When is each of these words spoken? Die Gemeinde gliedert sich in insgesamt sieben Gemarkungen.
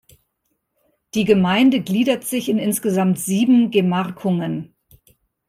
Die 1.13 1.25
Gemeinde 1.25 1.81
gliedert 1.83 2.23
sich 2.23 2.49
in 2.49 2.57
insgesamt 2.57 3.19
sieben 3.19 3.69
Gemarkungen. 3.69 4.73